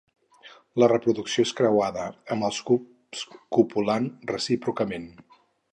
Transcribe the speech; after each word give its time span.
La 0.83 0.87
reproducció 0.91 1.45
és 1.47 1.51
creuada, 1.59 2.07
amb 2.37 2.49
els 2.49 2.61
cucs 2.71 3.25
copulant 3.59 4.13
recíprocament. 4.35 5.09